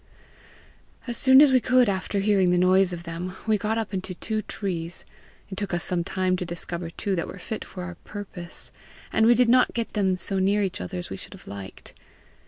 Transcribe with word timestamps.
"As 1.05 1.15
soon 1.15 1.43
as 1.43 1.51
we 1.53 1.59
could 1.59 1.87
after 1.87 2.17
hearing 2.21 2.49
the 2.49 2.57
noise 2.57 2.91
of 2.91 3.03
them, 3.03 3.35
we 3.45 3.55
got 3.59 3.77
up 3.77 3.93
into 3.93 4.15
two 4.15 4.41
trees. 4.41 5.05
It 5.51 5.59
took 5.59 5.75
us 5.75 5.83
some 5.83 6.03
time 6.03 6.35
to 6.37 6.43
discover 6.43 6.89
two 6.89 7.15
that 7.15 7.27
were 7.27 7.37
fit 7.37 7.63
for 7.63 7.83
our 7.83 7.93
purpose, 8.03 8.71
and 9.13 9.27
we 9.27 9.35
did 9.35 9.47
not 9.47 9.75
get 9.75 9.93
them 9.93 10.15
so 10.15 10.39
near 10.39 10.63
each 10.63 10.81
other 10.81 10.97
as 10.97 11.11
we 11.11 11.17
should 11.17 11.33
have 11.33 11.45
liked. 11.45 11.93